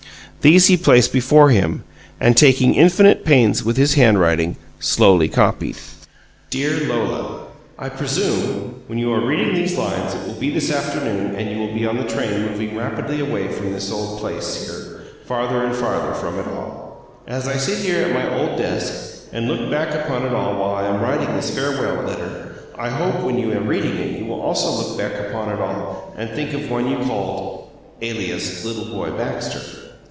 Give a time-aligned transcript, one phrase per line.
[0.41, 1.83] These he placed before him,
[2.19, 5.77] and, taking infinite pains with his handwriting, slowly copied:
[6.49, 7.43] DEAR LOLA
[7.77, 11.59] I presume when you are reading these lines it will be this afternoon and you
[11.59, 15.75] will be on the train moving rapidly away from this old place here farther and
[15.75, 17.07] farther from it all.
[17.27, 20.73] As I sit here at my old desk and look back upon it all while
[20.83, 24.71] I am writing this farewell letter I hope when you are reading it you also
[24.71, 27.69] will look back upon it all and think of one you called
[28.01, 29.61] (Alias) Little Boy Baxter.